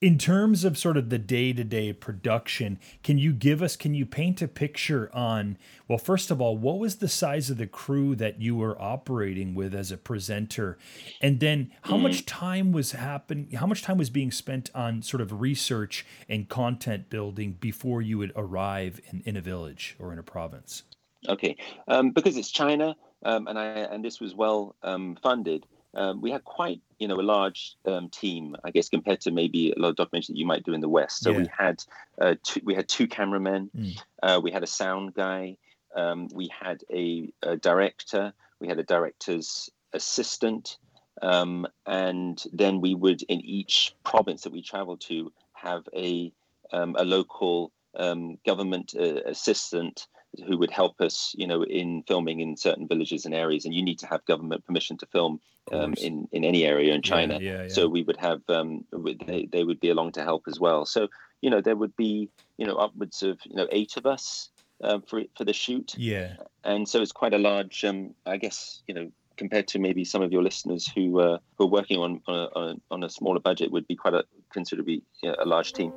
[0.00, 4.42] In terms of sort of the day-to-day production can you give us can you paint
[4.42, 5.56] a picture on
[5.88, 9.54] well first of all what was the size of the crew that you were operating
[9.54, 10.78] with as a presenter?
[11.20, 15.20] And then how much time was happen how much time was being spent on sort
[15.20, 20.18] of research and content building before you would arrive in, in a village or in
[20.18, 20.82] a province?
[21.28, 21.56] Okay,
[21.88, 25.66] um, because it's China, um, and I and this was well um, funded.
[25.96, 29.72] Um, we had quite, you know, a large um, team, I guess, compared to maybe
[29.72, 31.22] a lot of documentaries that you might do in the West.
[31.22, 31.82] So we had
[32.20, 33.98] uh, two, we had two cameramen, Mm.
[34.22, 35.56] uh, we had a sound guy,
[35.94, 40.76] um, we had a, a director, we had a director's assistant,
[41.22, 46.32] um, and then we would in each province that we traveled to have a
[46.72, 50.08] um, a local um, government uh, assistant
[50.46, 53.64] who would help us, you know, in filming in certain villages and areas.
[53.64, 55.40] And you need to have government permission to film
[55.72, 57.38] um, in in any area in China.
[57.40, 57.68] yeah, yeah.
[57.68, 58.84] So we would have um,
[59.26, 60.86] they they would be along to help as well.
[60.86, 61.08] So
[61.40, 64.50] you know there would be you know upwards of you know eight of us
[64.82, 67.84] um, for for the shoot, yeah and so it's quite a large.
[67.84, 71.64] Um, I guess you know compared to maybe some of your listeners who uh, who
[71.64, 75.30] are working on on a- on a smaller budget would be quite a considerably you
[75.30, 75.92] know, a large team.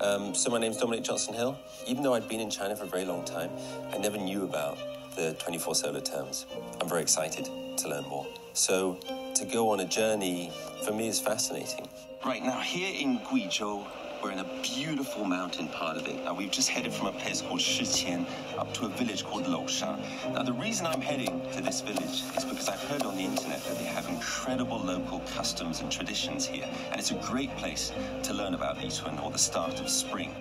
[0.00, 1.58] Um, so my name's Dominic Johnson Hill.
[1.86, 3.50] Even though I'd been in China for a very long time,
[3.92, 4.78] I never knew about
[5.16, 6.46] the 24 solar terms.
[6.80, 7.48] I'm very excited
[7.78, 8.26] to learn more.
[8.54, 8.98] So
[9.34, 10.52] to go on a journey
[10.84, 11.88] for me is fascinating.
[12.24, 13.84] Right now, here in Guizhou,
[14.22, 16.22] we're in a beautiful mountain part of it.
[16.24, 18.24] Now we've just headed from a place called Shiqian
[18.56, 19.98] up to a village called Lousha.
[20.32, 23.64] Now the reason I'm heading to this village is because I've heard on the internet
[23.64, 28.32] that they have incredible local customs and traditions here, and it's a great place to
[28.32, 30.34] learn about Yitun or the start of spring.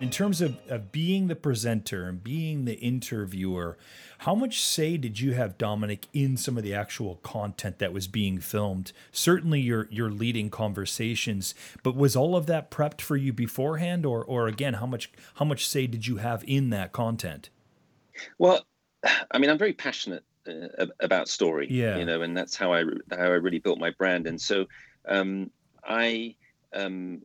[0.00, 3.78] In terms of, of being the presenter and being the interviewer,
[4.18, 8.06] how much say did you have, Dominic, in some of the actual content that was
[8.06, 8.92] being filmed?
[9.12, 14.24] Certainly, your your leading conversations, but was all of that prepped for you beforehand, or
[14.24, 17.50] or again, how much how much say did you have in that content?
[18.38, 18.66] Well,
[19.30, 21.68] I mean, I'm very passionate uh, about story.
[21.70, 21.98] Yeah.
[21.98, 24.26] You know, and that's how I how I really built my brand.
[24.26, 24.66] And so,
[25.06, 25.50] um,
[25.84, 26.34] I,
[26.72, 27.22] um,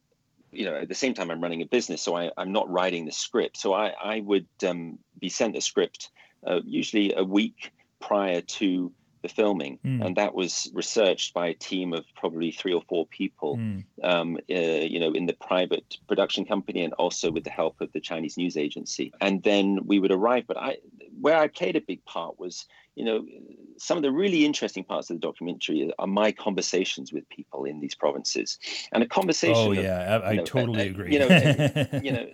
[0.52, 3.06] you know, at the same time, I'm running a business, so I, I'm not writing
[3.06, 3.58] the script.
[3.58, 6.10] So I I would um, be sent a script
[6.46, 10.04] uh, usually a week prior to the filming, Mm.
[10.06, 14.38] and that was researched by a team of probably three or four people Mm, um,
[14.50, 14.56] uh,
[14.94, 18.36] you know, in the private production company and also with the help of the Chinese
[18.36, 19.14] news agency.
[19.22, 20.46] And then we would arrive.
[20.48, 20.78] But I,
[21.20, 23.26] where I played a big part was, you know,
[23.78, 27.80] some of the really interesting parts of the documentary are my conversations with people in
[27.80, 28.60] these provinces,
[28.92, 29.56] and a conversation.
[29.56, 31.14] Oh of, yeah, I, I you know, totally uh, agree.
[31.14, 31.28] You know,
[32.02, 32.28] you know.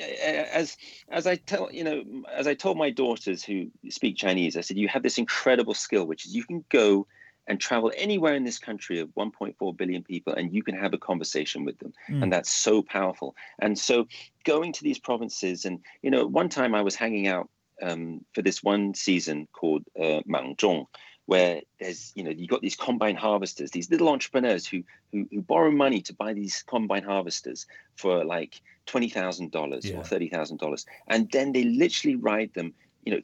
[0.00, 0.76] As
[1.08, 4.76] as I tell you know as I told my daughters who speak Chinese, I said
[4.76, 7.08] you have this incredible skill, which is you can go
[7.48, 10.98] and travel anywhere in this country of 1.4 billion people, and you can have a
[10.98, 12.22] conversation with them, Mm.
[12.22, 13.34] and that's so powerful.
[13.58, 14.06] And so
[14.44, 17.48] going to these provinces, and you know, one time I was hanging out
[17.82, 20.86] um, for this one season called uh, Mangzhong,
[21.26, 25.42] where there's you know you got these combine harvesters, these little entrepreneurs who who, who
[25.42, 30.58] borrow money to buy these combine harvesters for like twenty thousand dollars or thirty thousand
[30.58, 32.72] dollars, and then they literally ride them.
[33.04, 33.20] You know,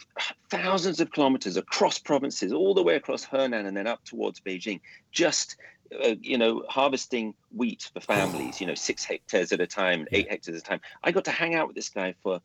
[0.48, 4.80] thousands of kilometers across provinces, all the way across Henan and then up towards Beijing,
[5.12, 5.56] just
[6.02, 10.28] uh, you know, harvesting wheat for families, you know, six hectares at a time, eight
[10.30, 10.80] hectares at a time.
[11.02, 12.40] I got to hang out with this guy for,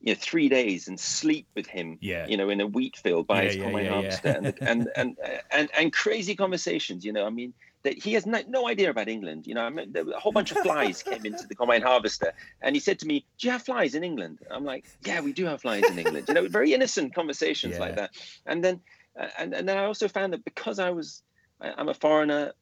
[0.00, 2.26] you know, three days and sleep with him, Yeah.
[2.26, 3.94] you know, in a wheat field by Yeah, his yeah, combine yeah, yeah.
[3.94, 5.16] harvester, and, and and
[5.50, 7.04] and and crazy conversations.
[7.04, 9.46] You know, I mean, that he has no, no idea about England.
[9.46, 12.74] You know, I mean, a whole bunch of flies came into the combine harvester, and
[12.74, 15.44] he said to me, "Do you have flies in England?" I'm like, "Yeah, we do
[15.46, 18.10] have flies in England." You know, very innocent conversations like that.
[18.46, 18.80] And then,
[19.18, 21.22] uh, and and then I also found that because I was,
[21.60, 22.52] I, I'm a foreigner.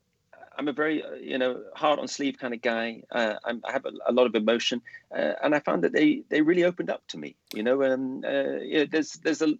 [0.57, 3.03] I'm a very uh, you know hard on sleeve kind of guy.
[3.11, 4.83] Uh, i have a, a, lot of emotion,
[5.17, 7.37] uh, and I found that they they really opened up to me.
[7.55, 9.55] You know, um, uh, you know, there's there's a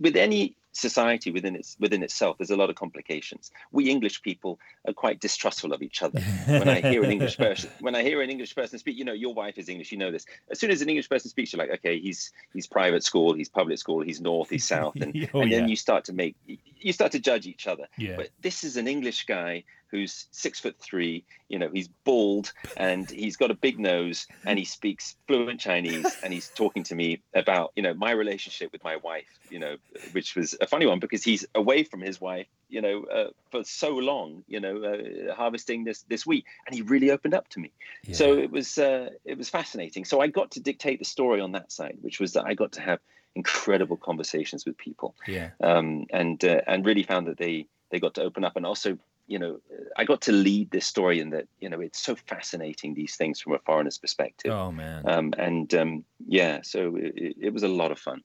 [0.00, 4.60] with any society within its within itself there's a lot of complications we english people
[4.86, 8.22] are quite distrustful of each other when i hear an english person when i hear
[8.22, 10.70] an english person speak you know your wife is english you know this as soon
[10.70, 14.00] as an english person speaks you're like okay he's he's private school he's public school
[14.00, 17.18] he's north he's south and, oh, and then you start to make you start to
[17.18, 18.14] judge each other yeah.
[18.16, 21.24] but this is an english guy who's six foot three.
[21.48, 26.16] You know, he's bald and he's got a big nose and he speaks fluent Chinese
[26.22, 29.76] and he's talking to me about, you know, my relationship with my wife, you know,
[30.12, 33.64] which was a funny one because he's away from his wife, you know, uh, for
[33.64, 37.60] so long, you know, uh, harvesting this this wheat, and he really opened up to
[37.60, 37.72] me.
[38.04, 38.14] Yeah.
[38.14, 40.04] So it was uh, it was fascinating.
[40.04, 42.72] So I got to dictate the story on that side, which was that I got
[42.72, 43.00] to have
[43.34, 48.14] incredible conversations with people, yeah, um, and uh, and really found that they they got
[48.14, 48.98] to open up and also
[49.30, 49.60] you know,
[49.96, 53.40] I got to lead this story in that, you know, it's so fascinating, these things
[53.40, 54.50] from a foreigner's perspective.
[54.50, 55.08] Oh, man.
[55.08, 58.22] Um, and um, yeah, so it, it was a lot of fun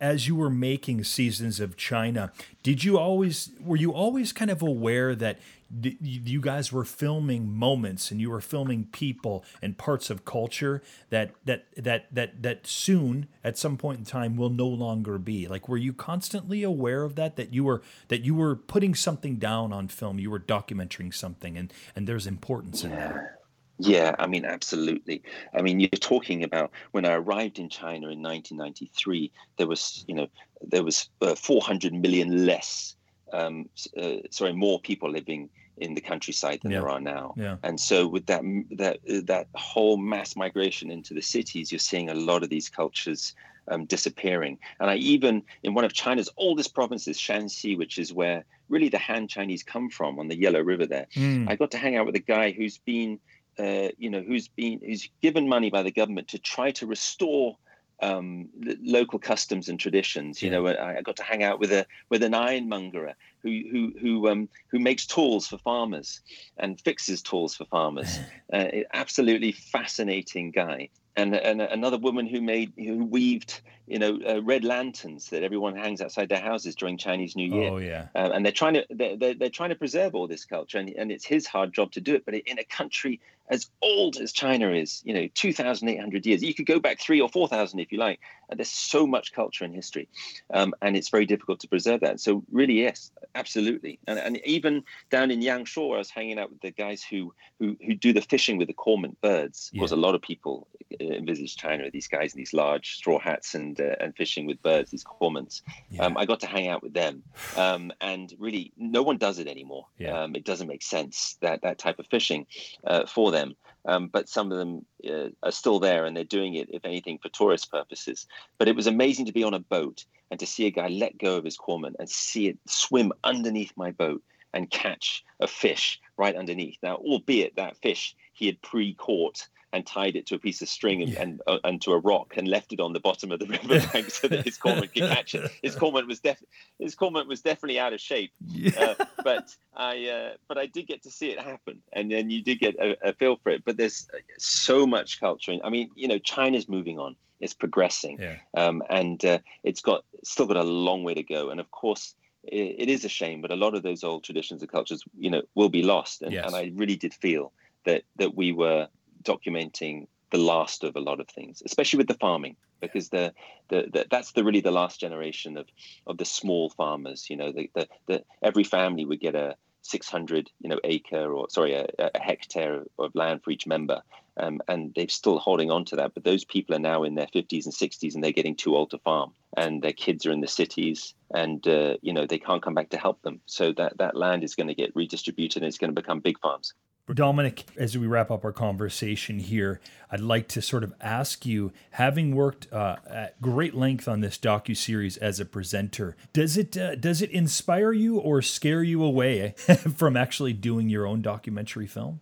[0.00, 2.32] as you were making Seasons of China,
[2.62, 5.38] did you always were you always kind of aware that
[5.82, 11.32] you guys were filming moments and you were filming people and parts of culture that
[11.44, 15.46] that that that that soon at some point in time will no longer be?
[15.46, 19.36] Like were you constantly aware of that that you were that you were putting something
[19.36, 23.39] down on film you were documenting something and and there's importance in that
[23.80, 25.22] yeah, I mean, absolutely.
[25.54, 30.14] I mean, you're talking about when I arrived in China in 1993, there was, you
[30.14, 30.28] know,
[30.60, 32.96] there was uh, 400 million less,
[33.32, 36.80] um, uh, sorry, more people living in the countryside than yeah.
[36.80, 37.34] there are now.
[37.36, 37.56] Yeah.
[37.62, 42.14] And so with that that that whole mass migration into the cities, you're seeing a
[42.14, 43.34] lot of these cultures
[43.68, 44.58] um, disappearing.
[44.78, 48.98] And I even in one of China's oldest provinces, Shanxi, which is where really the
[48.98, 51.48] Han Chinese come from on the Yellow River there, mm.
[51.48, 53.18] I got to hang out with a guy who's been
[53.60, 57.56] uh, you know, who's been who's given money by the government to try to restore
[58.02, 58.48] um,
[58.82, 60.42] local customs and traditions.
[60.42, 60.58] You yeah.
[60.58, 64.48] know, I, got to hang out with a with an ironmonger who who who um,
[64.70, 66.20] who makes tools for farmers
[66.56, 68.18] and fixes tools for farmers.
[68.52, 70.88] uh, absolutely fascinating guy.
[71.20, 75.76] And, and another woman who made who weaved you know uh, red lanterns that everyone
[75.76, 77.70] hangs outside their houses during Chinese New Year.
[77.70, 80.44] Oh yeah, uh, and they're trying to they're, they're, they're, trying to preserve all this
[80.44, 82.24] culture, and, and it's his hard job to do it.
[82.24, 86.42] But in a country as old as China is, you know, 2,800 years.
[86.42, 88.20] You could go back three or 4,000 if you like.
[88.48, 90.08] And there's so much culture and history.
[90.54, 92.20] Um, and it's very difficult to preserve that.
[92.20, 93.98] So, really, yes, absolutely.
[94.06, 97.76] And, and even down in Yangshuo, I was hanging out with the guys who who,
[97.84, 99.70] who do the fishing with the cormorant birds.
[99.72, 99.98] Because yeah.
[99.98, 100.68] a lot of people
[101.16, 104.90] envisage China, these guys in these large straw hats and uh, and fishing with birds,
[104.90, 105.62] these cormorants.
[105.90, 106.04] Yeah.
[106.04, 107.22] Um, I got to hang out with them.
[107.56, 109.86] Um, and really, no one does it anymore.
[109.98, 110.22] Yeah.
[110.22, 112.46] Um, it doesn't make sense, that, that type of fishing
[112.84, 113.56] uh, for them
[113.86, 117.18] um, but some of them uh, are still there and they're doing it, if anything,
[117.18, 118.26] for tourist purposes.
[118.58, 121.18] But it was amazing to be on a boat and to see a guy let
[121.18, 126.00] go of his cormorant and see it swim underneath my boat and catch a fish
[126.16, 126.76] right underneath.
[126.82, 131.02] Now, albeit that fish he had pre-caught and tied it to a piece of string
[131.02, 131.22] and, yeah.
[131.22, 134.10] and, uh, and to a rock and left it on the bottom of the riverbank
[134.10, 135.50] so that his cormorant could catch it.
[135.62, 136.42] His cormorant was def-
[136.78, 138.94] his cormorant was definitely out of shape, yeah.
[138.98, 142.42] uh, but I uh, but I did get to see it happen, and then you
[142.42, 143.64] did get a, a feel for it.
[143.64, 144.08] But there's
[144.38, 145.56] so much culture.
[145.62, 147.16] I mean, you know, China's moving on.
[147.40, 148.36] It's progressing, yeah.
[148.54, 151.48] um, and uh, it's got still got a long way to go.
[151.48, 152.14] And of course,
[152.44, 155.30] it, it is a shame, but a lot of those old traditions and cultures, you
[155.30, 156.20] know, will be lost.
[156.20, 156.46] And, yes.
[156.46, 157.52] and I really did feel
[157.84, 158.88] that that we were
[159.22, 163.32] documenting the last of a lot of things, especially with the farming, because the,
[163.68, 165.66] the, the, that's the really the last generation of
[166.06, 167.28] of the small farmers.
[167.28, 171.48] You know, the, the, the every family would get a 600 you know acre or
[171.48, 174.02] sorry a, a hectare of land for each member.
[174.36, 177.26] Um, and they're still holding on to that but those people are now in their
[177.26, 179.32] 50s and 60s and they're getting too old to farm.
[179.56, 182.90] And their kids are in the cities and uh, you know they can't come back
[182.90, 183.40] to help them.
[183.46, 186.38] So that that land is going to get redistributed and it's going to become big
[186.38, 186.74] farms
[187.14, 189.80] Dominic, as we wrap up our conversation here,
[190.10, 194.38] I'd like to sort of ask you, having worked uh, at great length on this
[194.38, 199.02] docu series as a presenter, does it uh, does it inspire you or scare you
[199.02, 199.54] away
[199.96, 202.20] from actually doing your own documentary film?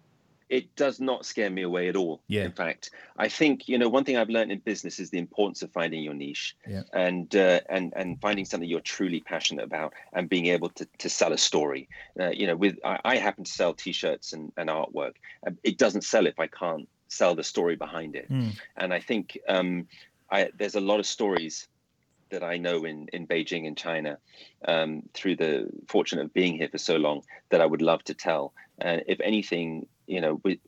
[0.49, 2.22] It does not scare me away at all.
[2.26, 2.44] Yeah.
[2.44, 5.62] In fact, I think you know one thing I've learned in business is the importance
[5.62, 6.82] of finding your niche yeah.
[6.92, 11.09] and uh, and and finding something you're truly passionate about and being able to to
[11.09, 11.88] sell a story.
[12.18, 15.14] Uh, you know, with I, I, happen to sell T-shirts and, and artwork.
[15.62, 18.30] It doesn't sell if I can't sell the story behind it.
[18.30, 18.59] Mm.
[18.76, 19.86] And I think um,
[20.30, 21.68] I, there's a lot of stories
[22.30, 24.18] that I know in in Beijing and China
[24.66, 28.14] um, through the fortune of being here for so long that I would love to
[28.14, 28.53] tell.
[28.78, 30.61] And if anything, you know, we,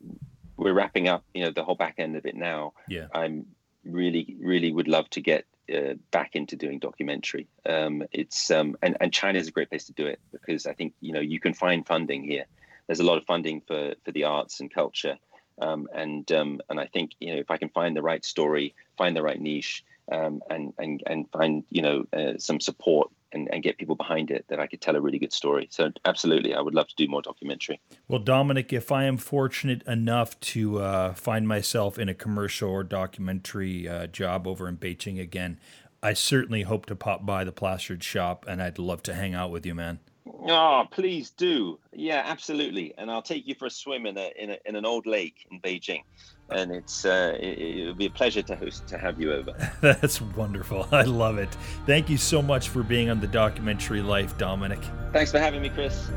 [0.57, 2.75] we're wrapping up, you know, the whole back end of it now.
[2.89, 3.07] Yeah.
[3.13, 3.47] I'm
[3.85, 7.47] really, really would love to get uh, back into doing documentary.
[7.65, 10.73] Um, it's um, and and China is a great place to do it because I
[10.75, 12.45] think you know you can find funding here.
[12.87, 15.17] There's a lot of funding for for the arts and culture,
[15.61, 18.75] um, and um, and I think you know if I can find the right story,
[18.99, 23.49] find the right niche, um, and and and find you know uh, some support and,
[23.53, 25.69] and get people behind it that I could tell a really good story.
[25.71, 27.81] So absolutely, I would love to do more documentary.
[28.09, 32.85] Well, Dominic, if I am fortunate enough to uh, find myself in a commercial or
[32.85, 35.59] documentary uh, job over in Beijing again,
[36.03, 39.51] I certainly hope to pop by the plastered shop, and I'd love to hang out
[39.51, 39.99] with you, man.
[40.47, 41.79] Oh, please do.
[41.93, 42.95] Yeah, absolutely.
[42.97, 45.47] And I'll take you for a swim in a in, a, in an old lake
[45.51, 46.03] in Beijing
[46.51, 49.53] and it's uh, it, will be a pleasure to host to have you over.
[49.81, 50.89] That's wonderful.
[50.93, 51.51] I love it.
[51.87, 54.81] Thank you so much for being on the documentary Life, Dominic.
[55.13, 56.09] Thanks for having me, Chris.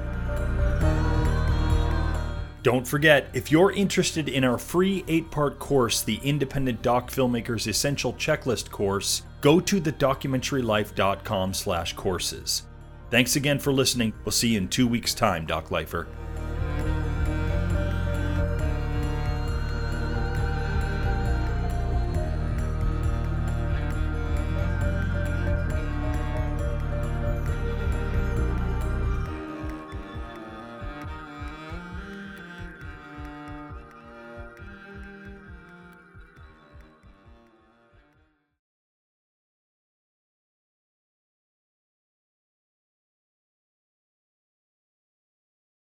[2.64, 7.68] Don't forget, if you're interested in our free eight part course, the Independent Doc Filmmakers
[7.68, 12.64] Essential Checklist course, go to thedocumentarylife.com slash courses.
[13.12, 14.14] Thanks again for listening.
[14.24, 16.08] We'll see you in two weeks' time, Doc Lifer.